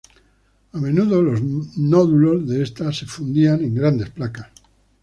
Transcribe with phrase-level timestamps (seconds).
[0.73, 1.43] A menudo los
[1.77, 4.47] nódulos de esta se fundían en grandes placas.